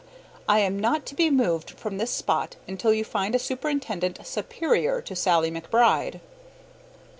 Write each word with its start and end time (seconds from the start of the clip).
I 0.49 0.61
am 0.61 0.79
not 0.79 1.05
to 1.05 1.15
be 1.15 1.29
moved 1.29 1.69
from 1.79 1.99
this 1.99 2.09
spot 2.09 2.55
until 2.67 2.91
you 2.91 3.05
find 3.05 3.35
a 3.35 3.37
superintendent 3.37 4.17
superior 4.25 4.99
to 4.99 5.15
Sallie 5.15 5.51
McBride. 5.51 6.21